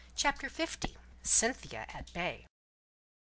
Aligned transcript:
CHAPTER 0.15 0.49
L. 0.57 0.67
CYNTHIA 1.21 1.85
AT 1.93 2.11
BAY. 2.11 2.47